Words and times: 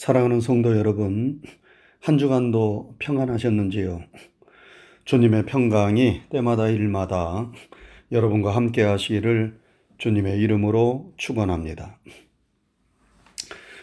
사랑하는 0.00 0.40
성도 0.40 0.78
여러분, 0.78 1.42
한 2.00 2.16
주간도 2.16 2.94
평안하셨는지요? 3.00 4.00
주님의 5.04 5.44
평강이 5.44 6.22
때마다 6.30 6.68
일마다 6.68 7.52
여러분과 8.10 8.56
함께 8.56 8.80
하시기를 8.80 9.60
주님의 9.98 10.40
이름으로 10.40 11.12
축원합니다. 11.18 11.98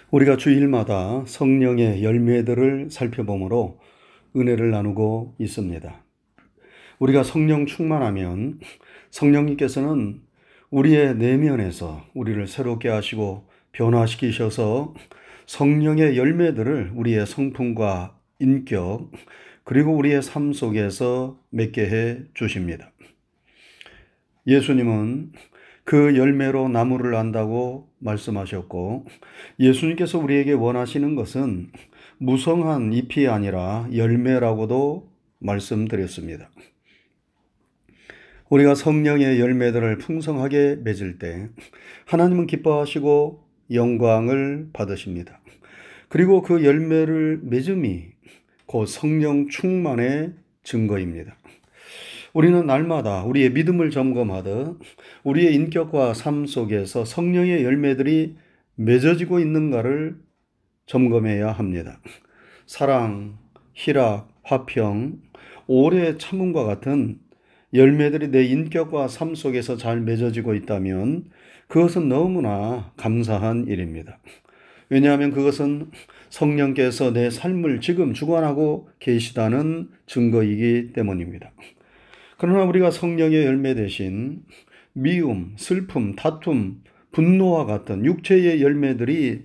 우리가 0.09 0.37
주일마다 0.37 1.23
성령의 1.27 2.03
열매들을 2.03 2.89
살펴보므로 2.89 3.79
은혜를 4.35 4.71
나누고 4.71 5.35
있습니다. 5.37 6.03
우리가 6.97 7.21
성령 7.21 7.67
충만하면 7.67 8.59
성령님께서는 9.11 10.23
우리의 10.71 11.17
내면에서 11.17 12.03
우리를 12.15 12.47
새롭게 12.47 12.89
하시고 12.89 13.47
변화시키셔서 13.71 14.95
성령의 15.47 16.17
열매들을 16.17 16.91
우리의 16.93 17.25
성품과 17.25 18.19
인격, 18.39 19.11
그리고 19.63 19.95
우리의 19.95 20.21
삶 20.21 20.53
속에서 20.53 21.39
맺게 21.49 21.89
해 21.89 22.19
주십니다. 22.33 22.91
예수님은 24.45 25.31
그 25.83 26.17
열매로 26.17 26.67
나무를 26.67 27.15
안다고 27.15 27.89
말씀하셨고, 27.99 29.05
예수님께서 29.59 30.19
우리에게 30.19 30.51
원하시는 30.51 31.15
것은 31.15 31.71
무성한 32.17 32.93
잎이 32.93 33.27
아니라 33.27 33.87
열매라고도 33.95 35.09
말씀드렸습니다. 35.39 36.49
우리가 38.49 38.75
성령의 38.75 39.39
열매들을 39.39 39.97
풍성하게 39.97 40.77
맺을 40.83 41.19
때 41.19 41.49
하나님은 42.05 42.47
기뻐하시고 42.47 43.43
영광을 43.71 44.69
받으십니다. 44.71 45.36
그리고 46.17 46.41
그 46.41 46.65
열매를 46.65 47.41
맺음이 47.43 48.07
곧 48.65 48.87
성령 48.87 49.49
충만의 49.49 50.33
증거입니다. 50.63 51.37
우리는 52.33 52.65
날마다 52.65 53.23
우리의 53.23 53.51
믿음을 53.51 53.91
점검하듯 53.91 54.79
우리의 55.23 55.53
인격과 55.53 56.15
삶 56.15 56.47
속에서 56.47 57.05
성령의 57.05 57.63
열매들이 57.63 58.35
맺어지고 58.73 59.39
있는가를 59.39 60.17
점검해야 60.87 61.51
합니다. 61.51 61.99
사랑, 62.65 63.37
희락, 63.75 64.27
화평, 64.41 65.21
오래 65.67 66.17
참음과 66.17 66.63
같은 66.63 67.19
열매들이 67.75 68.29
내 68.29 68.43
인격과 68.43 69.07
삶 69.07 69.35
속에서 69.35 69.77
잘 69.77 70.01
맺어지고 70.01 70.55
있다면 70.55 71.29
그것은 71.67 72.09
너무나 72.09 72.91
감사한 72.97 73.67
일입니다. 73.67 74.17
왜냐하면 74.89 75.31
그것은 75.31 75.91
성령께서 76.29 77.13
내 77.13 77.29
삶을 77.29 77.81
지금 77.81 78.13
주관하고 78.13 78.89
계시다는 78.99 79.89
증거이기 80.05 80.93
때문입니다. 80.93 81.51
그러나 82.37 82.63
우리가 82.65 82.91
성령의 82.91 83.45
열매 83.45 83.73
대신 83.73 84.43
미움, 84.93 85.53
슬픔, 85.57 86.15
다툼, 86.15 86.81
분노와 87.11 87.65
같은 87.65 88.05
육체의 88.05 88.61
열매들이 88.61 89.43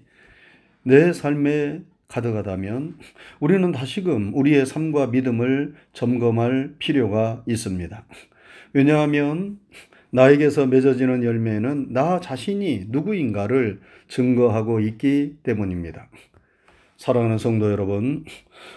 내 0.82 1.12
삶에 1.12 1.82
가득하다면 2.08 2.98
우리는 3.40 3.72
다시금 3.72 4.32
우리의 4.34 4.66
삶과 4.66 5.06
믿음을 5.08 5.74
점검할 5.94 6.74
필요가 6.78 7.42
있습니다. 7.46 8.04
왜냐하면 8.74 9.58
나에게서 10.12 10.66
맺어지는 10.66 11.24
열매는 11.24 11.92
나 11.92 12.20
자신이 12.20 12.86
누구인가를 12.88 13.80
증거하고 14.08 14.80
있기 14.80 15.38
때문입니다. 15.42 16.10
사랑하는 16.98 17.38
성도 17.38 17.70
여러분, 17.70 18.24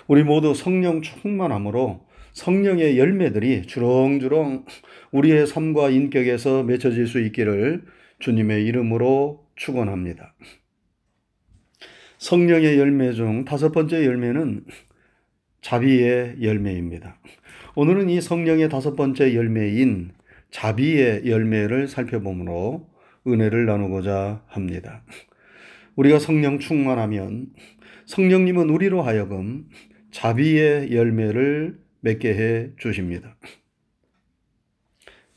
우리 0.07 0.23
모두 0.23 0.53
성령 0.53 1.01
충만함으로 1.01 2.05
성령의 2.31 2.97
열매들이 2.97 3.63
주렁주렁 3.63 4.65
우리의 5.11 5.45
삶과 5.45 5.89
인격에서 5.89 6.63
맺혀질 6.63 7.05
수 7.05 7.19
있기를 7.19 7.83
주님의 8.19 8.65
이름으로 8.65 9.45
축원합니다. 9.57 10.33
성령의 12.17 12.79
열매 12.79 13.11
중 13.11 13.43
다섯 13.43 13.71
번째 13.71 14.05
열매는 14.05 14.65
자비의 15.61 16.37
열매입니다. 16.41 17.19
오늘은 17.75 18.09
이 18.09 18.21
성령의 18.21 18.69
다섯 18.69 18.95
번째 18.95 19.35
열매인 19.35 20.11
자비의 20.51 21.27
열매를 21.29 21.87
살펴보므로 21.87 22.89
은혜를 23.27 23.65
나누고자 23.65 24.43
합니다. 24.47 25.03
우리가 25.95 26.19
성령 26.19 26.59
충만하면 26.59 27.53
성령님은 28.05 28.69
우리로 28.69 29.01
하여금 29.01 29.67
자비의 30.11 30.95
열매를 30.95 31.79
맺게 32.01 32.29
해 32.35 32.69
주십니다. 32.77 33.35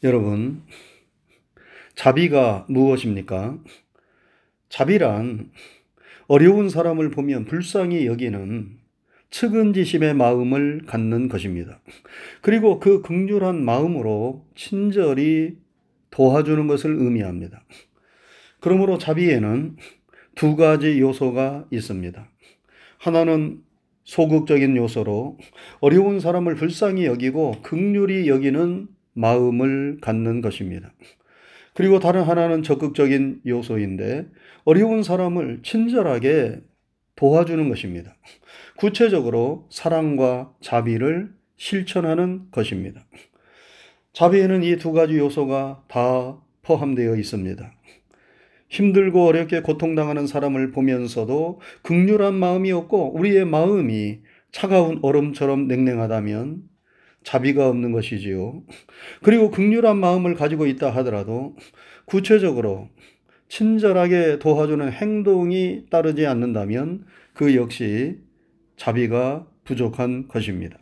여러분, 0.03 0.63
자비가 1.95 2.67
무엇입니까? 2.69 3.59
자비란 4.69 5.51
어려운 6.29 6.69
사람을 6.69 7.11
보면 7.11 7.47
불쌍히 7.47 8.07
여기는 8.07 8.79
측은지심의 9.31 10.15
마음을 10.15 10.83
갖는 10.87 11.29
것입니다. 11.29 11.81
그리고 12.41 12.81
그 12.81 13.03
극률한 13.03 13.65
마음으로 13.65 14.47
친절히 14.55 15.57
도와주는 16.11 16.67
것을 16.67 16.97
의미합니다. 16.97 17.63
그러므로 18.61 18.99
자비에는 18.99 19.77
두 20.35 20.57
가지 20.57 21.01
요소가 21.01 21.67
있습니다. 21.71 22.29
하나는 22.99 23.63
소극적인 24.05 24.77
요소로 24.77 25.39
어려운 25.81 26.19
사람을 26.19 26.55
불쌍히 26.55 27.05
여기고 27.05 27.57
극률이 27.63 28.29
여기는 28.29 28.89
마음을 29.13 29.99
갖는 30.01 30.41
것입니다. 30.41 30.93
그리고 31.75 32.01
다른 32.01 32.23
하나는 32.23 32.63
적극적인 32.63 33.43
요소인데 33.47 34.27
어려운 34.65 35.03
사람을 35.03 35.61
친절하게 35.63 36.61
도와주는 37.19 37.69
것입니다. 37.69 38.15
구체적으로 38.77 39.67
사랑과 39.71 40.53
자비를 40.61 41.33
실천하는 41.57 42.49
것입니다. 42.53 43.05
자비에는 44.13 44.63
이 44.63 44.77
두 44.77 44.93
가지 44.93 45.19
요소가 45.19 45.83
다 45.89 46.39
포함되어 46.63 47.17
있습니다. 47.17 47.73
힘들고 48.69 49.27
어렵게 49.27 49.63
고통당하는 49.63 50.29
사람을 50.29 50.71
보면서도 50.71 51.61
극률한 51.83 52.35
마음이 52.35 52.71
없고 52.71 53.17
우리의 53.17 53.47
마음이 53.47 54.21
차가운 54.53 55.01
얼음처럼 55.03 55.67
냉랭하다면 55.67 56.63
자비가 57.25 57.69
없는 57.69 57.91
것이지요. 57.91 58.63
그리고 59.25 59.51
극률한 59.51 59.99
마음을 59.99 60.37
가지고 60.37 60.67
있다 60.67 60.91
하더라도 60.91 61.57
구체적으로 62.05 62.91
친절하게 63.49 64.39
도와주는 64.39 64.93
행동이 64.93 65.85
따르지 65.91 66.27
않는다면 66.27 67.05
그 67.33 67.55
역시 67.55 68.19
자비가 68.77 69.47
부족한 69.65 70.29
것입니다. 70.29 70.79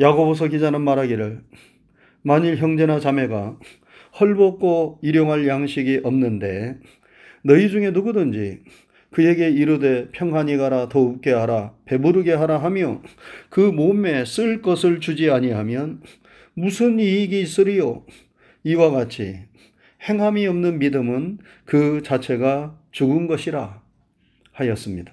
야고보서 0.00 0.48
기자는 0.48 0.80
말하기를 0.82 1.42
만일 2.22 2.56
형제나 2.56 3.00
자매가 3.00 3.58
헐벗고 4.18 5.00
일용할 5.02 5.46
양식이 5.46 6.00
없는데 6.02 6.78
너희 7.42 7.68
중에 7.68 7.90
누구든지 7.90 8.60
그에게 9.10 9.50
이르되 9.50 10.08
평안히 10.12 10.56
가라 10.56 10.88
더웁게 10.88 11.32
하라 11.32 11.74
배부르게 11.84 12.32
하라 12.32 12.58
하며 12.58 13.02
그 13.50 13.60
몸에 13.60 14.24
쓸 14.24 14.62
것을 14.62 15.00
주지 15.00 15.30
아니하면 15.30 16.00
무슨 16.54 16.98
이익이 16.98 17.40
있으리요 17.40 18.04
이와 18.64 18.90
같이 18.90 19.40
행함이 20.08 20.46
없는 20.46 20.78
믿음은 20.78 21.38
그 21.64 22.02
자체가 22.02 22.76
죽은 22.90 23.26
것이라 23.26 23.80
하였습니다. 24.52 25.12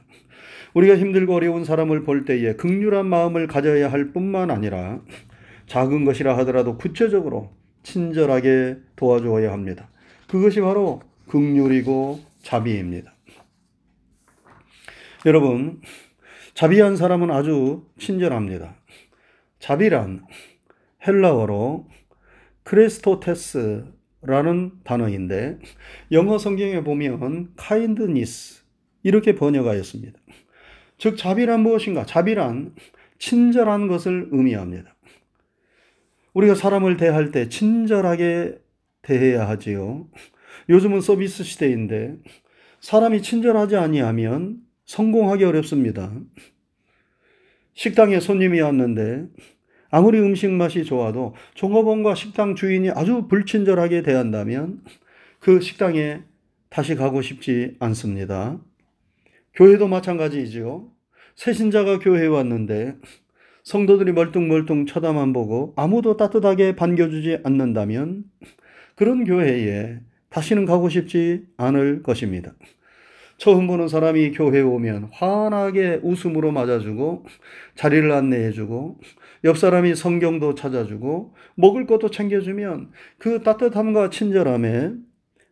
우리가 0.73 0.97
힘들고 0.97 1.35
어려운 1.35 1.63
사람을 1.65 2.03
볼 2.03 2.25
때에 2.25 2.53
극률한 2.55 3.07
마음을 3.07 3.47
가져야 3.47 3.91
할 3.91 4.11
뿐만 4.11 4.51
아니라 4.51 5.01
작은 5.67 6.05
것이라 6.05 6.37
하더라도 6.39 6.77
구체적으로 6.77 7.53
친절하게 7.83 8.77
도와주어야 8.95 9.51
합니다. 9.51 9.89
그것이 10.27 10.61
바로 10.61 11.01
극률이고 11.27 12.19
자비입니다. 12.41 13.13
여러분, 15.25 15.81
자비한 16.53 16.95
사람은 16.95 17.31
아주 17.31 17.85
친절합니다. 17.99 18.75
자비란 19.59 20.25
헬라어로 21.05 21.87
크레스토테스 22.63 23.98
라는 24.21 24.71
단어인데 24.83 25.59
영어 26.11 26.37
성경에 26.37 26.83
보면 26.83 27.53
kindness 27.57 28.63
이렇게 29.03 29.35
번역하였습니다. 29.35 30.19
즉 30.97 31.17
자비란 31.17 31.61
무엇인가? 31.61 32.05
자비란 32.05 32.75
친절한 33.17 33.87
것을 33.87 34.27
의미합니다. 34.31 34.95
우리가 36.33 36.55
사람을 36.55 36.97
대할 36.97 37.31
때 37.31 37.47
친절하게 37.47 38.59
대해야 39.01 39.47
하지요. 39.47 40.09
요즘은 40.67 41.01
서비스 41.01 41.43
시대인데 41.43 42.17
사람이 42.81 43.21
친절하지 43.21 43.77
아니하면 43.77 44.57
성공하기 44.85 45.43
어렵습니다. 45.45 46.13
식당에 47.73 48.19
손님이 48.19 48.59
왔는데 48.59 49.27
아무리 49.91 50.19
음식 50.19 50.49
맛이 50.51 50.83
좋아도 50.83 51.33
종업원과 51.55 52.15
식당 52.15 52.55
주인이 52.55 52.91
아주 52.91 53.27
불친절하게 53.27 54.03
대한다면 54.03 54.81
그 55.39 55.61
식당에 55.61 56.21
다시 56.69 56.95
가고 56.95 57.21
싶지 57.21 57.75
않습니다. 57.79 58.59
교회도 59.55 59.87
마찬가지이죠. 59.87 60.91
새신자가 61.35 61.99
교회에 61.99 62.27
왔는데 62.27 62.95
성도들이 63.63 64.11
멀뚱멀뚱 64.13 64.85
쳐다만 64.85 65.33
보고 65.33 65.73
아무도 65.75 66.17
따뜻하게 66.17 66.75
반겨주지 66.75 67.39
않는다면 67.43 68.23
그런 68.95 69.23
교회에 69.23 69.99
다시는 70.29 70.65
가고 70.65 70.89
싶지 70.89 71.45
않을 71.57 72.03
것입니다. 72.03 72.53
처음 73.37 73.67
보는 73.67 73.87
사람이 73.87 74.31
교회에 74.31 74.61
오면 74.61 75.09
환하게 75.13 76.01
웃음으로 76.03 76.51
맞아주고 76.51 77.25
자리를 77.75 78.11
안내해주고 78.11 78.99
옆 79.43 79.57
사람이 79.57 79.95
성경도 79.95 80.55
찾아주고 80.55 81.33
먹을 81.55 81.85
것도 81.85 82.11
챙겨주면 82.11 82.91
그 83.17 83.41
따뜻함과 83.43 84.09
친절함에 84.09 84.93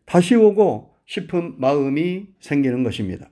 다시 0.05 0.35
오고 0.35 0.93
싶은 1.05 1.55
마음이 1.57 2.27
생기는 2.39 2.83
것입니다. 2.83 3.29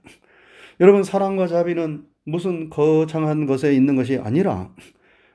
여러분, 0.80 1.04
사랑과 1.04 1.48
자비는 1.48 2.06
무슨 2.26 2.70
거창한 2.70 3.46
것에 3.46 3.74
있는 3.74 3.96
것이 3.96 4.18
아니라 4.18 4.74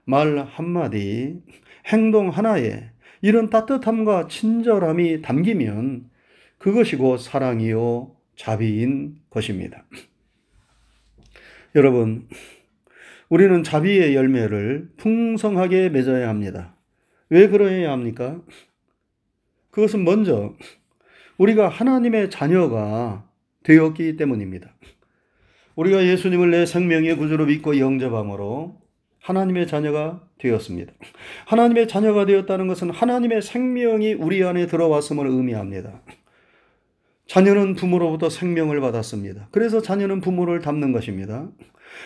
말 0.05 0.39
한마디, 0.39 1.41
행동 1.87 2.29
하나에 2.29 2.91
이런 3.23 3.51
따뜻함과 3.51 4.29
친절함이 4.29 5.23
담기면 5.23 6.11
그것이 6.59 6.97
곧 6.97 7.19
사랑이요, 7.19 8.17
자비인 8.37 9.17
것입니다. 9.31 9.85
여러분, 11.75 12.29
우리는 13.31 13.63
자비의 13.63 14.15
열매를 14.17 14.91
풍성하게 14.97 15.89
맺어야 15.91 16.29
합니다. 16.29 16.75
왜 17.31 17.49
그러해야 17.49 17.93
합니까? 17.93 18.43
그것은 19.71 20.05
먼저 20.05 20.55
우리가 21.39 21.69
하나님의 21.69 22.29
자녀가 22.29 23.25
되었기 23.63 24.17
때문입니다. 24.17 24.75
우리가 25.77 26.05
예수님을 26.05 26.51
내 26.51 26.67
생명의 26.67 27.17
구주로 27.17 27.47
믿고 27.47 27.79
영접함으로 27.79 28.81
하나님의 29.21 29.69
자녀가 29.69 30.27
되었습니다. 30.39 30.93
하나님의 31.47 31.87
자녀가 31.87 32.27
되었다는 32.27 32.67
것은 32.67 32.91
하나님의 32.91 33.43
생명이 33.43 34.15
우리 34.15 34.43
안에 34.43 34.67
들어왔음을 34.67 35.27
의미합니다. 35.27 36.03
자녀는 37.29 37.77
부모로부터 37.77 38.29
생명을 38.29 38.81
받았습니다. 38.81 39.49
그래서 39.53 39.81
자녀는 39.81 40.21
부모를 40.21 40.59
닮는 40.61 40.91
것입니다. 40.91 41.49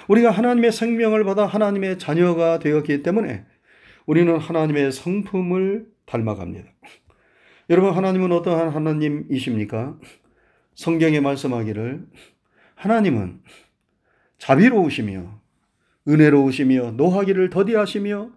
우리가 0.09 0.31
하나님의 0.31 0.73
생명을 0.73 1.25
받아 1.25 1.47
하나님의 1.47 1.99
자녀가 1.99 2.59
되었기 2.59 3.03
때문에 3.03 3.45
우리는 4.07 4.37
하나님의 4.37 4.93
성품을 4.93 5.87
닮아갑니다. 6.07 6.69
여러분, 7.71 7.95
하나님은 7.95 8.31
어떠한 8.33 8.69
하나님이십니까? 8.69 9.99
성경에 10.75 11.21
말씀하기를 11.21 12.07
하나님은 12.75 13.41
자비로우시며 14.39 15.41
은혜로우시며 16.07 16.93
노하기를 16.93 17.49
더디하시며 17.51 18.31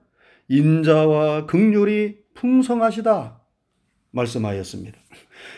인자와 0.48 1.46
극률이 1.48 2.20
풍성하시다 2.34 3.42
말씀하였습니다. 4.12 4.98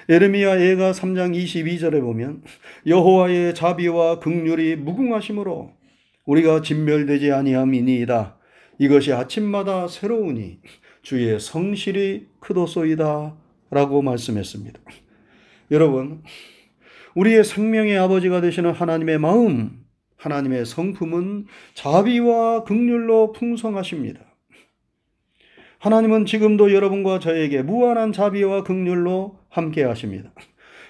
에르미야 0.09 0.59
예가 0.61 0.91
3장 0.91 1.35
22절에 1.35 2.01
보면 2.01 2.41
여호와의 2.87 3.53
자비와 3.53 4.19
극률이 4.19 4.77
무궁하심으로 4.77 5.78
우리가 6.29 6.61
진멸되지 6.61 7.31
아니함이니이다. 7.31 8.37
이것이 8.77 9.11
아침마다 9.13 9.87
새로우니 9.87 10.59
주의 11.01 11.39
성실이 11.39 12.27
크도소이다. 12.39 13.35
라고 13.71 14.01
말씀했습니다. 14.03 14.79
여러분, 15.71 16.23
우리의 17.15 17.43
생명의 17.43 17.97
아버지가 17.97 18.41
되시는 18.41 18.71
하나님의 18.71 19.17
마음, 19.17 19.83
하나님의 20.17 20.65
성품은 20.65 21.47
자비와 21.73 22.63
극률로 22.63 23.31
풍성하십니다. 23.31 24.21
하나님은 25.79 26.25
지금도 26.25 26.73
여러분과 26.73 27.19
저에게 27.19 27.63
무한한 27.63 28.11
자비와 28.11 28.63
극률로 28.63 29.39
함께 29.49 29.83
하십니다. 29.83 30.31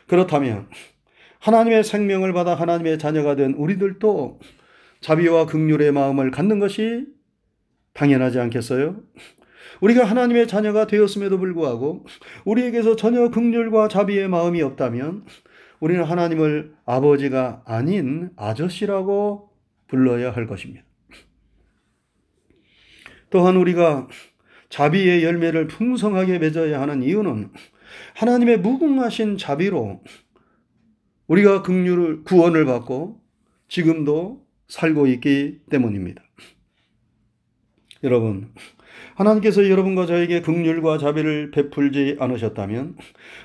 그렇다면 0.08 0.68
하나님의 1.40 1.86
생명을 1.86 2.34
받아 2.34 2.56
하나님의 2.56 2.98
자녀가 3.00 3.36
된 3.36 3.54
우리들도 3.54 4.40
자비와 5.02 5.46
극률의 5.46 5.92
마음을 5.92 6.32
갖는 6.32 6.60
것이 6.60 7.08
당연하지 7.94 8.40
않겠어요? 8.40 9.02
우리가 9.82 10.04
하나님의 10.06 10.48
자녀가 10.48 10.88
되었음에도 10.88 11.38
불구하고 11.38 12.06
우리에게서 12.46 12.96
전혀 12.96 13.30
극률과 13.30 13.88
자비의 13.88 14.28
마음이 14.28 14.62
없다면 14.62 15.26
우리는 15.80 16.04
하나님을 16.04 16.76
아버지가 16.86 17.64
아닌 17.66 18.32
아저씨라고 18.36 19.50
불러야 19.88 20.32
할 20.32 20.48
것입니다. 20.48 20.86
또한 23.30 23.56
우리가 23.56 24.08
자비의 24.70 25.24
열매를 25.24 25.68
풍성하게 25.68 26.40
맺어야 26.40 26.82
하는 26.82 27.04
이유는 27.04 27.52
하나님의 28.16 28.60
무궁하신 28.60 29.38
자비로 29.38 30.04
우리가 31.28 31.62
긍휼을 31.62 32.24
구원을 32.24 32.66
받고 32.66 33.22
지금도 33.68 34.46
살고 34.70 35.08
있기 35.08 35.60
때문입니다. 35.70 36.24
여러분, 38.04 38.54
하나님께서 39.16 39.70
여러분과 39.70 40.06
저에게 40.06 40.42
긍휼과 40.42 40.98
자비를 40.98 41.52
베풀지 41.52 42.18
않으셨다면 42.20 42.96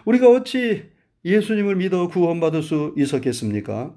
우리가 0.05 0.31
어찌 0.31 0.85
예수님을 1.25 1.76
믿어 1.76 2.09
구원받을 2.09 2.62
수 2.62 2.94
있었겠습니까? 2.97 3.94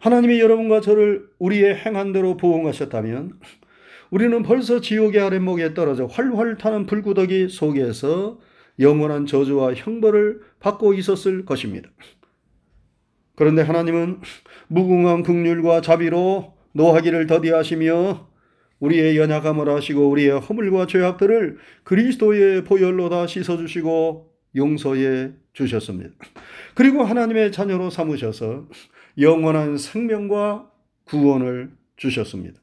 하나님이 0.00 0.40
여러분과 0.40 0.80
저를 0.80 1.28
우리의 1.38 1.76
행한 1.76 2.12
대로 2.12 2.36
보응하셨다면 2.36 3.38
우리는 4.10 4.42
벌써 4.42 4.80
지옥의 4.80 5.20
아랫목에 5.20 5.74
떨어져 5.74 6.06
활활 6.06 6.56
타는 6.56 6.86
불구더기 6.86 7.48
속에서 7.48 8.38
영원한 8.78 9.26
저주와 9.26 9.74
형벌을 9.74 10.40
받고 10.60 10.94
있었을 10.94 11.44
것입니다. 11.44 11.90
그런데 13.34 13.62
하나님은 13.62 14.20
무궁한 14.68 15.22
극률과 15.22 15.80
자비로 15.80 16.54
노하기를 16.72 17.26
더디하시며 17.26 18.28
우리의 18.80 19.16
연약함을 19.16 19.68
하시고 19.68 20.10
우리의 20.10 20.40
허물과 20.40 20.86
죄악들을 20.86 21.58
그리스도의 21.84 22.64
보혈로 22.64 23.08
다 23.10 23.26
씻어주시고 23.26 24.32
용서해 24.56 25.32
주셨습니다. 25.52 26.10
그리고 26.74 27.04
하나님의 27.04 27.52
자녀로 27.52 27.90
삼으셔서 27.90 28.68
영원한 29.18 29.76
생명과 29.78 30.70
구원을 31.04 31.70
주셨습니다. 31.96 32.60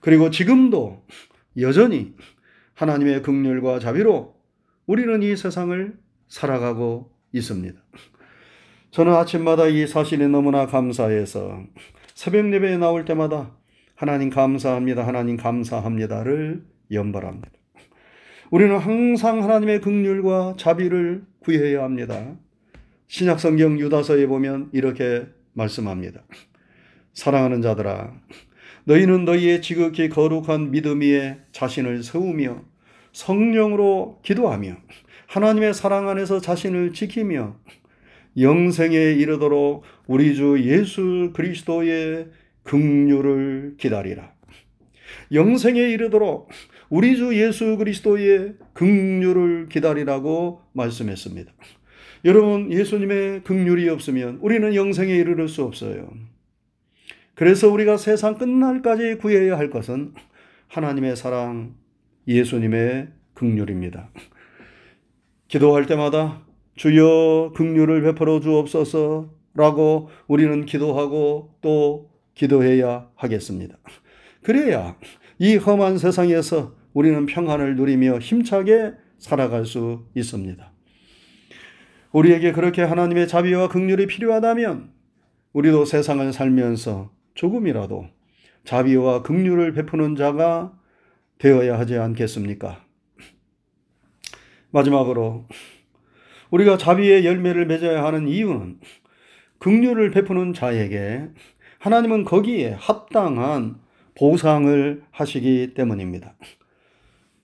그리고 0.00 0.30
지금도 0.30 1.04
여전히 1.58 2.14
하나님의 2.74 3.22
극률과 3.22 3.78
자비로 3.78 4.34
우리는 4.86 5.22
이 5.22 5.36
세상을 5.36 5.96
살아가고 6.28 7.10
있습니다. 7.32 7.80
저는 8.94 9.12
아침마다 9.12 9.66
이 9.66 9.88
사실에 9.88 10.28
너무나 10.28 10.66
감사해서 10.66 11.64
새벽 12.14 12.52
예배에 12.52 12.76
나올 12.76 13.04
때마다 13.04 13.50
하나님 13.96 14.30
감사합니다. 14.30 15.04
하나님 15.04 15.36
감사합니다를 15.36 16.62
연발합니다. 16.92 17.50
우리는 18.52 18.78
항상 18.78 19.42
하나님의 19.42 19.80
극률과 19.80 20.54
자비를 20.58 21.24
구해야 21.40 21.82
합니다. 21.82 22.36
신약 23.08 23.40
성경 23.40 23.80
유다서에 23.80 24.28
보면 24.28 24.70
이렇게 24.72 25.26
말씀합니다. 25.54 26.22
사랑하는 27.14 27.62
자들아 27.62 28.12
너희는 28.84 29.24
너희의 29.24 29.60
지극히 29.60 30.08
거룩한 30.08 30.70
믿음 30.70 31.00
위에 31.00 31.38
자신을 31.50 32.04
세우며 32.04 32.62
성령으로 33.12 34.20
기도하며 34.22 34.76
하나님의 35.26 35.74
사랑 35.74 36.08
안에서 36.08 36.38
자신을 36.38 36.92
지키며 36.92 37.56
영생에 38.38 38.96
이르도록 39.12 39.84
우리 40.06 40.34
주 40.34 40.60
예수 40.62 41.32
그리스도의 41.34 42.28
긍휼을 42.64 43.76
기다리라. 43.78 44.32
영생에 45.32 45.80
이르도록 45.80 46.50
우리 46.88 47.16
주 47.16 47.34
예수 47.36 47.76
그리스도의 47.76 48.54
긍휼을 48.72 49.68
기다리라고 49.68 50.62
말씀했습니다. 50.72 51.52
여러분, 52.24 52.72
예수님의 52.72 53.44
긍휼이 53.44 53.88
없으면 53.88 54.38
우리는 54.40 54.74
영생에 54.74 55.14
이르를 55.14 55.48
수 55.48 55.62
없어요. 55.62 56.10
그래서 57.34 57.68
우리가 57.68 57.96
세상 57.96 58.38
끝날까지 58.38 59.16
구해야 59.16 59.58
할 59.58 59.70
것은 59.70 60.14
하나님의 60.68 61.16
사랑, 61.16 61.74
예수님의 62.26 63.08
긍휼입니다. 63.34 64.10
기도할 65.48 65.86
때마다 65.86 66.42
주여 66.76 67.52
긍휼을 67.54 68.02
베풀어 68.02 68.40
주옵소서라고 68.40 70.10
우리는 70.26 70.66
기도하고 70.66 71.54
또 71.60 72.10
기도해야 72.34 73.08
하겠습니다. 73.14 73.76
그래야 74.42 74.96
이 75.38 75.56
험한 75.56 75.98
세상에서 75.98 76.74
우리는 76.92 77.26
평안을 77.26 77.76
누리며 77.76 78.18
힘차게 78.18 78.92
살아갈 79.18 79.66
수 79.66 80.06
있습니다. 80.14 80.72
우리에게 82.12 82.52
그렇게 82.52 82.82
하나님의 82.82 83.26
자비와 83.26 83.68
긍휼이 83.68 84.06
필요하다면 84.06 84.92
우리도 85.52 85.84
세상을 85.84 86.32
살면서 86.32 87.10
조금이라도 87.34 88.06
자비와 88.64 89.22
긍휼을 89.22 89.72
베푸는 89.72 90.16
자가 90.16 90.78
되어야 91.38 91.78
하지 91.78 91.96
않겠습니까? 91.96 92.84
마지막으로 94.70 95.46
우리가 96.54 96.78
자비의 96.78 97.26
열매를 97.26 97.66
맺어야 97.66 98.04
하는 98.04 98.28
이유는 98.28 98.78
긍휼을 99.58 100.12
베푸는 100.12 100.52
자에게 100.52 101.28
하나님은 101.80 102.24
거기에 102.24 102.76
합당한 102.78 103.80
보상을 104.16 105.02
하시기 105.10 105.74
때문입니다. 105.74 106.36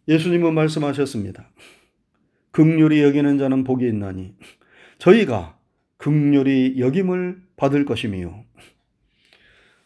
예수님은 0.06 0.54
말씀하셨습니다. 0.54 1.50
극률이 2.52 3.02
여기는 3.02 3.38
자는 3.38 3.64
복이 3.64 3.84
있나니 3.88 4.32
저희가 4.98 5.58
극률이 5.96 6.76
여김을 6.78 7.42
받을 7.56 7.84
것이미요. 7.84 8.44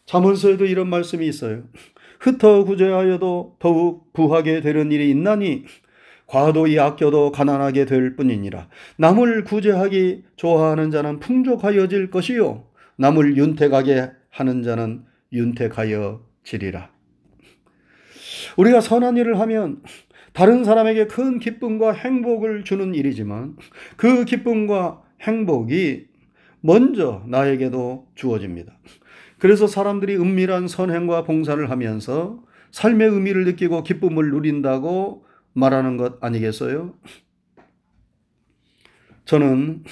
잠언서에도 0.05 0.65
이런 0.65 0.87
말씀이 0.87 1.27
있어요. 1.27 1.63
흩어 2.19 2.63
구제하여도 2.63 3.57
더욱 3.59 4.13
부하게 4.13 4.61
되는 4.61 4.91
일이 4.91 5.09
있나니 5.09 5.65
과도히 6.27 6.79
아껴도 6.79 7.31
가난하게 7.31 7.85
될 7.85 8.15
뿐이니라. 8.15 8.67
남을 8.97 9.43
구제하기 9.43 10.23
좋아하는 10.35 10.91
자는 10.91 11.19
풍족하여질 11.19 12.09
것이요. 12.09 12.65
남을 12.97 13.37
윤택하게 13.37 14.11
하는 14.29 14.63
자는 14.63 15.03
윤택하여 15.31 16.21
지리라. 16.43 16.89
우리가 18.57 18.81
선한 18.81 19.17
일을 19.17 19.39
하면 19.39 19.81
다른 20.33 20.63
사람에게 20.63 21.07
큰 21.07 21.39
기쁨과 21.39 21.93
행복을 21.93 22.63
주는 22.63 22.93
일이지만 22.93 23.55
그 23.95 24.25
기쁨과 24.25 25.01
행복이 25.21 26.07
먼저 26.61 27.23
나에게도 27.27 28.07
주어집니다. 28.15 28.77
그래서 29.37 29.67
사람들이 29.67 30.15
은밀한 30.15 30.67
선행과 30.67 31.23
봉사를 31.23 31.69
하면서 31.69 32.43
삶의 32.71 33.09
의미를 33.09 33.45
느끼고 33.45 33.83
기쁨을 33.83 34.31
누린다고 34.31 35.24
말하는 35.55 35.97
것 35.97 36.23
아니겠어요? 36.23 36.93
저는 39.25 39.83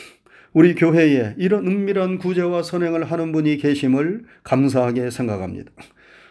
우리 0.54 0.76
교회에 0.76 1.34
이런 1.38 1.66
은밀한 1.66 2.20
구제와 2.20 2.62
선행을 2.62 3.06
하는 3.06 3.32
분이 3.32 3.58
계심을 3.58 4.26
감사하게 4.44 5.10
생각합니다. 5.10 5.72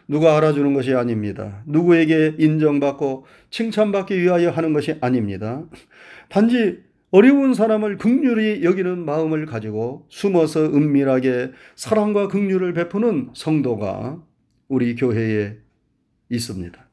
누가 0.06 0.36
알아주는 0.36 0.72
것이 0.74 0.94
아닙니다. 0.94 1.62
누구에게 1.66 2.36
인정받고 2.38 3.26
칭찬받기 3.50 4.20
위하여 4.20 4.50
하는 4.50 4.72
것이 4.72 4.96
아닙니다. 5.00 5.64
단지 6.28 6.82
어려운 7.10 7.54
사람을 7.54 7.98
극률이 7.98 8.62
여기는 8.62 9.04
마음을 9.04 9.46
가지고 9.46 10.06
숨어서 10.08 10.64
은밀하게 10.66 11.52
사랑과 11.74 12.28
극률을 12.28 12.72
베푸는 12.74 13.30
성도가 13.34 14.22
우리 14.68 14.94
교회에 14.94 15.56
있습니다. 16.30 16.88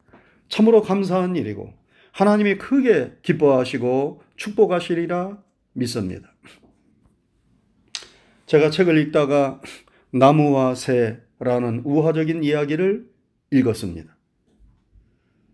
참으로 0.49 0.81
감사한 0.81 1.35
일이고 1.35 1.78
하나님이 2.19 2.57
크게 2.57 3.13
기뻐하시고 3.21 4.21
축복하시리라 4.35 5.37
믿습니다. 5.71 6.33
제가 8.45 8.71
책을 8.71 8.97
읽다가 8.97 9.61
나무와 10.11 10.75
새라는 10.75 11.83
우화적인 11.85 12.43
이야기를 12.43 13.07
읽었습니다. 13.51 14.17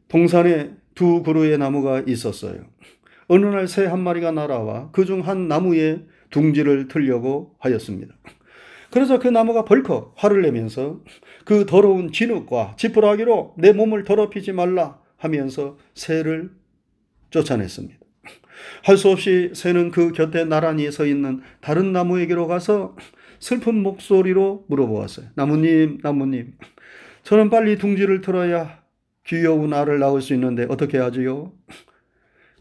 동산에 0.08 0.72
두 0.96 1.22
그루의 1.22 1.60
나무가 1.60 2.02
있었어요. 2.08 2.66
어느 3.28 3.46
날 3.46 3.66
새 3.66 3.86
한 3.86 4.00
마리가 4.00 4.32
날아와 4.32 4.90
그 4.90 5.06
중 5.06 5.22
한 5.22 5.48
나무에 5.48 6.08
둥지를 6.32 6.88
틀려고 6.88 7.56
하였습니다. 7.60 8.16
그래서 8.90 9.20
그 9.20 9.28
나무가 9.28 9.66
벌컥 9.66 10.14
화를 10.16 10.42
내면서 10.42 11.00
그 11.46 11.68
더러운 11.68 12.12
진흙과 12.12 12.76
지푸라기로 12.80 13.54
내 13.60 13.72
몸을 13.72 14.04
더럽히지 14.04 14.52
말라 14.52 15.05
하면서 15.26 15.78
새를 15.96 16.52
쫓아냈습니다. 17.32 18.00
할 18.84 18.98
수 18.98 19.10
없이 19.10 19.52
새는 19.54 19.92
그 19.92 20.12
곁에 20.12 20.46
나란히 20.46 20.90
서 20.92 21.06
있는 21.06 21.42
다른 21.62 21.92
나무에게로 21.92 22.48
가서 22.48 22.96
슬픈 23.40 23.82
목소리로 23.84 24.66
물어보았어요. 24.70 25.28
나무님, 25.36 26.00
나무님, 26.02 26.54
저는 27.24 27.50
빨리 27.50 27.78
둥지를 27.78 28.22
틀어야 28.22 28.84
귀여운 29.26 29.74
알을 29.74 30.00
낳을 30.00 30.22
수 30.22 30.34
있는데 30.36 30.66
어떻게 30.70 30.98
하지요? 31.00 31.52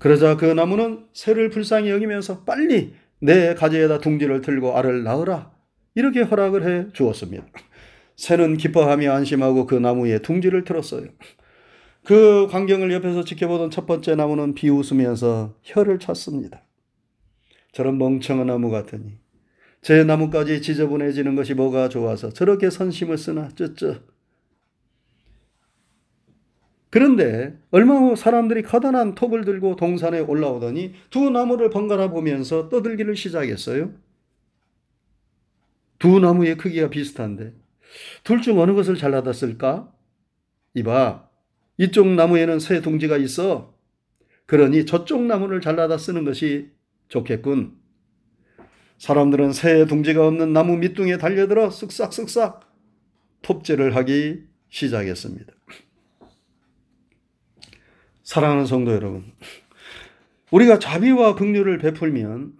그러자 0.00 0.36
그 0.36 0.46
나무는 0.46 1.06
새를 1.12 1.50
불쌍히 1.50 1.90
여기면서 1.90 2.44
빨리 2.44 2.94
내 3.20 3.54
가지에다 3.54 3.98
둥지를 3.98 4.40
틀고 4.40 4.76
알을 4.76 5.04
낳으라. 5.04 5.52
이렇게 5.94 6.22
허락을 6.22 6.66
해 6.66 6.92
주었습니다. 6.92 7.46
새는 8.16 8.56
기뻐하며 8.56 9.12
안심하고 9.12 9.66
그 9.66 9.74
나무에 9.74 10.18
둥지를 10.18 10.64
틀었어요. 10.64 11.06
그 12.04 12.46
광경을 12.50 12.92
옆에서 12.92 13.24
지켜보던 13.24 13.70
첫 13.70 13.86
번째 13.86 14.14
나무는 14.14 14.54
비웃으면서 14.54 15.56
혀를 15.62 15.98
찼습니다. 15.98 16.62
저런 17.72 17.98
멍청한 17.98 18.46
나무 18.46 18.70
같으니 18.70 19.18
제 19.82 20.04
나무까지 20.04 20.62
지저분해지는 20.62 21.34
것이 21.34 21.54
뭐가 21.54 21.88
좋아서 21.88 22.30
저렇게 22.30 22.70
선심을 22.70 23.18
쓰나 23.18 23.48
쩌쩌. 23.56 24.00
그런데 26.90 27.58
얼마 27.70 27.94
후 27.94 28.14
사람들이 28.16 28.62
커다란 28.62 29.14
톱을 29.14 29.44
들고 29.44 29.76
동산에 29.76 30.20
올라오더니 30.20 30.94
두 31.10 31.30
나무를 31.30 31.70
번갈아 31.70 32.10
보면서 32.10 32.68
떠들기를 32.68 33.16
시작했어요. 33.16 33.92
두 35.98 36.20
나무의 36.20 36.56
크기가 36.56 36.90
비슷한데 36.90 37.54
둘 38.24 38.40
중 38.42 38.58
어느 38.60 38.72
것을 38.74 38.96
잘라다 38.96 39.32
쓸까? 39.32 39.92
이봐, 40.74 41.28
이쪽 41.78 42.06
나무에는 42.08 42.60
새 42.60 42.80
둥지가 42.80 43.16
있어. 43.18 43.74
그러니 44.46 44.86
저쪽 44.86 45.22
나무를 45.22 45.60
잘라다 45.60 45.98
쓰는 45.98 46.24
것이 46.24 46.70
좋겠군. 47.08 47.76
사람들은 48.98 49.52
새 49.52 49.86
둥지가 49.86 50.26
없는 50.26 50.52
나무 50.52 50.76
밑둥에 50.76 51.18
달려들어 51.18 51.68
쓱싹쓱싹 51.68 52.60
톱질을 53.42 53.96
하기 53.96 54.44
시작했습니다. 54.68 55.52
사랑하는 58.22 58.66
성도 58.66 58.92
여러분, 58.92 59.24
우리가 60.50 60.78
자비와 60.78 61.34
긍휼을 61.34 61.78
베풀면 61.78 62.56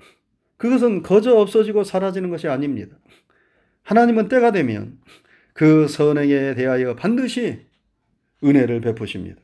그것은 0.57 1.03
거저 1.03 1.35
없어지고 1.37 1.85
사라지는 1.85 2.31
것이 2.31 2.49
아닙니다. 2.49 2.97
하나님은 3.83 4.29
때가 4.29 4.51
되면 4.53 4.99
그 5.53 5.89
선행에 5.89 6.55
대하여 6.55 6.97
반드시 6.97 7.67
은혜를 8.43 8.81
베푸십니다. 8.81 9.41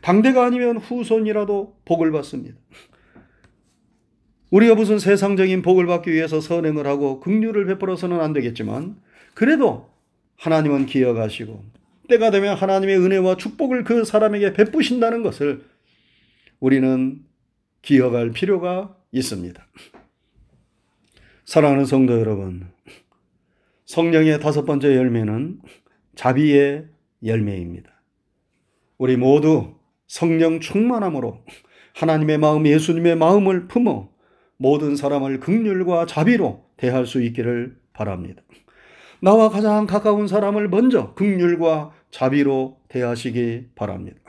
당대가 0.00 0.44
아니면 0.46 0.78
후손이라도 0.78 1.76
복을 1.84 2.12
받습니다. 2.12 2.56
우리가 4.50 4.74
무슨 4.74 4.98
세상적인 4.98 5.62
복을 5.62 5.86
받기 5.86 6.12
위해서 6.12 6.40
선행을 6.40 6.86
하고 6.86 7.20
긍휼을 7.20 7.66
베풀어서는 7.66 8.20
안 8.20 8.32
되겠지만 8.32 8.96
그래도 9.34 9.90
하나님은 10.36 10.86
기억하시고 10.86 11.64
때가 12.08 12.30
되면 12.30 12.56
하나님의 12.56 12.98
은혜와 12.98 13.36
축복을 13.36 13.84
그 13.84 14.04
사람에게 14.04 14.52
베푸신다는 14.52 15.22
것을 15.22 15.64
우리는 16.60 17.24
기억할 17.82 18.30
필요가 18.30 18.96
있습니다. 19.12 19.66
사랑하는 21.44 21.84
성도 21.84 22.18
여러분, 22.18 22.68
성령의 23.84 24.40
다섯 24.40 24.64
번째 24.64 24.96
열매는 24.96 25.60
자비의 26.14 26.86
열매입니다. 27.24 27.93
우리 28.98 29.16
모두 29.16 29.74
성령 30.06 30.60
충만함으로 30.60 31.42
하나님의 31.94 32.38
마음, 32.38 32.66
예수님의 32.66 33.16
마음을 33.16 33.66
품어 33.66 34.08
모든 34.56 34.96
사람을 34.96 35.40
극률과 35.40 36.06
자비로 36.06 36.64
대할 36.76 37.06
수 37.06 37.22
있기를 37.22 37.76
바랍니다. 37.92 38.42
나와 39.20 39.48
가장 39.48 39.86
가까운 39.86 40.28
사람을 40.28 40.68
먼저 40.68 41.14
극률과 41.14 41.92
자비로 42.10 42.78
대하시기 42.88 43.70
바랍니다. 43.74 44.20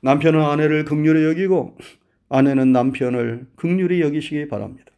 남편은 0.00 0.40
아내를 0.40 0.84
극률히 0.84 1.24
여기고 1.24 1.76
아내는 2.28 2.72
남편을 2.72 3.46
극률히 3.54 4.00
여기시기 4.00 4.48
바랍니다. 4.48 4.90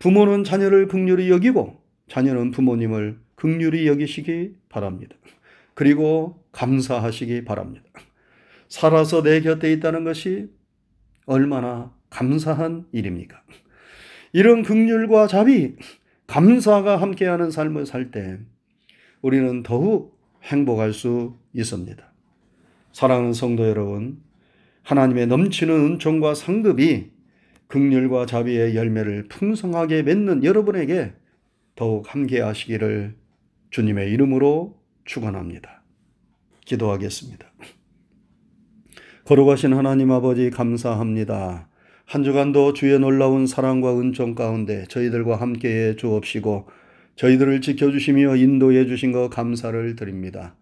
부모는 0.00 0.44
자녀를 0.44 0.88
극률히 0.88 1.30
여기고 1.30 1.80
자녀는 2.08 2.50
부모님을 2.50 3.18
극률히 3.36 3.86
여기시기 3.86 4.56
바랍니다. 4.68 5.14
그리고 5.74 6.42
감사하시기 6.52 7.44
바랍니다. 7.44 7.84
살아서 8.68 9.22
내 9.22 9.40
곁에 9.40 9.72
있다는 9.72 10.04
것이 10.04 10.50
얼마나 11.26 11.94
감사한 12.10 12.86
일입니까? 12.92 13.42
이런 14.32 14.62
극률과 14.62 15.26
자비, 15.26 15.76
감사가 16.26 17.00
함께하는 17.00 17.50
삶을 17.50 17.86
살 17.86 18.10
때 18.10 18.38
우리는 19.22 19.62
더욱 19.62 20.18
행복할 20.42 20.92
수 20.92 21.36
있습니다. 21.54 22.12
사랑하는 22.92 23.32
성도 23.32 23.66
여러분, 23.68 24.22
하나님의 24.82 25.26
넘치는 25.28 25.74
은총과 25.74 26.34
상급이 26.34 27.10
극률과 27.68 28.26
자비의 28.26 28.76
열매를 28.76 29.28
풍성하게 29.28 30.02
맺는 30.02 30.44
여러분에게 30.44 31.14
더욱 31.74 32.12
함께 32.12 32.40
하시기를 32.40 33.16
주님의 33.70 34.12
이름으로 34.12 34.78
축원합니다. 35.04 35.82
기도하겠습니다. 36.66 37.46
거룩하신 39.24 39.72
하나님 39.72 40.10
아버지 40.10 40.50
감사합니다. 40.50 41.66
한 42.04 42.24
주간도 42.24 42.74
주의 42.74 42.98
놀라운 42.98 43.46
사랑과 43.46 43.98
은총 43.98 44.34
가운데 44.34 44.84
저희들과 44.90 45.36
함께해 45.36 45.96
주옵시고 45.96 46.66
저희들을 47.16 47.62
지켜주시며 47.62 48.36
인도해 48.36 48.84
주신 48.84 49.12
것 49.12 49.30
감사를 49.30 49.96
드립니다. 49.96 50.56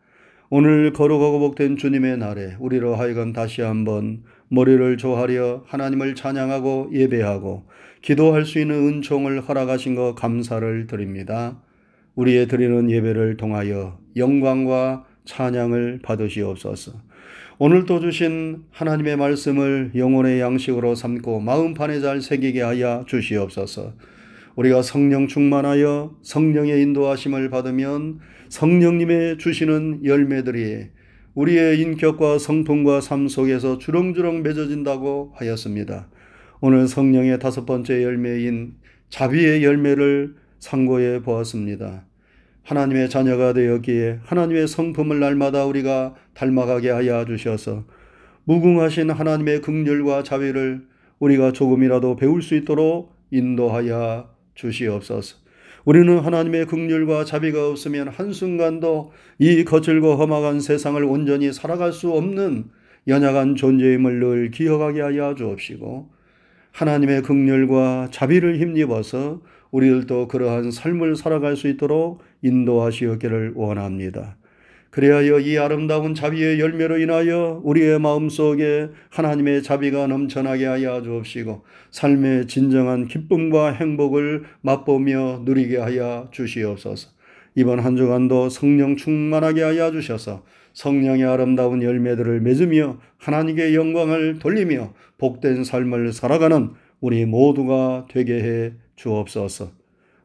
오늘 0.49 0.93
거룩하고 0.93 1.41
복된 1.41 1.77
주님의 1.77 2.19
날에 2.19 2.55
우리로 2.61 2.95
하여금 2.95 3.33
다시 3.33 3.63
한번 3.63 4.23
머리를 4.49 4.97
조하려 4.97 5.65
하나님을 5.67 6.15
찬양하고 6.15 6.91
예배하고 6.93 7.65
기도할 8.01 8.45
수 8.45 8.61
있는 8.61 8.77
은총을 8.77 9.41
허락하신 9.41 9.97
것 9.97 10.15
감사를 10.15 10.87
드립니다. 10.87 11.61
우리의 12.15 12.47
드리는 12.47 12.89
예배를 12.89 13.39
통하여 13.39 13.99
영광과 14.15 15.07
찬양을 15.25 16.01
받으시옵소서. 16.03 16.93
오늘 17.59 17.87
또 17.87 18.01
주신 18.01 18.65
하나님의 18.71 19.17
말씀을 19.17 19.93
영혼의 19.95 20.41
양식으로 20.41 20.95
삼고 20.95 21.41
마음판에 21.41 22.01
잘 22.01 22.21
새기게 22.21 22.61
하여 22.61 23.05
주시옵소서. 23.07 23.95
우리가 24.57 24.83
성령 24.83 25.29
충만하여 25.29 26.17
성령의 26.23 26.83
인도하심을 26.83 27.51
받으면 27.51 28.21
성령님의 28.49 29.39
주시는 29.39 30.05
열매들이 30.05 30.89
우리의 31.35 31.81
인격과 31.81 32.39
성품과 32.39 33.01
삶 33.01 33.29
속에서 33.29 33.79
주렁주렁 33.79 34.43
맺어진다고 34.43 35.33
하였습니다. 35.37 36.09
오늘 36.61 36.87
성령의 36.87 37.39
다섯 37.39 37.65
번째 37.65 38.03
열매인 38.03 38.75
자비의 39.09 39.65
열매를 39.65 40.35
상고해 40.59 41.23
보았습니다. 41.23 42.05
하나님의 42.65 43.11
자녀가 43.11 43.53
되었기에 43.53 44.21
하나님의 44.25 44.69
성품을 44.69 45.19
날마다 45.21 45.65
우리가 45.65 46.15
닮아가게 46.35 46.91
하여 46.91 47.25
주셔서 47.25 47.85
무궁하신 48.45 49.11
하나님의 49.11 49.61
긍휼과 49.61 50.23
자비를 50.23 50.87
우리가 51.19 51.53
조금이라도 51.53 52.17
배울 52.17 52.43
수 52.43 52.55
있도록 52.55 53.15
인도하여 53.31 54.31
주시옵소서. 54.55 55.37
우리는 55.85 56.19
하나님의 56.19 56.67
긍휼과 56.67 57.25
자비가 57.25 57.69
없으면 57.69 58.09
한순간도 58.09 59.13
이 59.39 59.65
거칠고 59.65 60.15
험악한 60.15 60.61
세상을 60.61 61.03
온전히 61.05 61.53
살아갈 61.53 61.93
수 61.93 62.13
없는 62.13 62.67
연약한 63.09 63.57
존재임을 63.57 64.21
늘 64.21 64.51
기억하게 64.51 65.01
하여 65.01 65.35
주옵시고 65.35 66.11
하나님의 66.71 67.23
긍휼과 67.23 68.09
자비를 68.13 68.61
힘입어서 68.61 69.41
우리들도 69.73 70.29
그러한 70.29 70.71
삶을 70.71 71.17
살아갈 71.17 71.57
수 71.57 71.67
있도록 71.67 72.21
인도하시었기를 72.43 73.55
원합니다. 73.57 74.37
그리하여 74.91 75.41
이 75.41 75.57
아름다운 75.57 76.15
자비의 76.15 76.61
열매로 76.61 76.99
인하여 76.99 77.63
우리의 77.65 77.99
마음속에 77.99 78.91
하나님의 79.09 79.63
자비가 79.63 80.07
넘쳐나게 80.07 80.67
하여 80.67 81.01
주옵시고 81.03 81.65
삶의 81.91 82.47
진정한 82.47 83.09
기쁨과 83.09 83.73
행복을 83.73 84.45
맛보며 84.61 85.43
누리게 85.47 85.79
하여 85.79 86.29
주시옵소서. 86.31 87.09
이번 87.55 87.81
한 87.81 87.97
주간도 87.97 88.51
성령 88.51 88.97
충만하게 88.97 89.63
하여 89.63 89.91
주셔서 89.91 90.45
성령의 90.75 91.25
아름다운 91.25 91.83
열매들을 91.83 92.43
맺으며 92.43 92.99
하나님께 93.17 93.75
영광을 93.75 94.39
돌리며 94.39 94.93
복된 95.17 95.65
삶을 95.65 96.13
살아가는 96.13 96.71
우리 97.01 97.25
모두가 97.25 98.07
되게 98.11 98.43
해 98.43 98.73
주옵소서. 98.97 99.71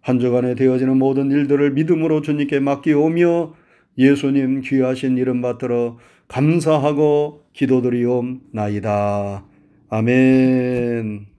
한 0.02 0.20
주간에 0.20 0.56
되어지는 0.56 0.98
모든 0.98 1.32
일들을 1.32 1.72
믿음으로 1.72 2.22
주님께 2.22 2.60
맡기오며 2.60 3.54
예수님 3.98 4.62
귀하신 4.62 5.18
이름 5.18 5.42
받들어 5.42 5.98
감사하고 6.28 7.46
기도드리옵나이다. 7.54 9.46
아멘. 9.90 11.37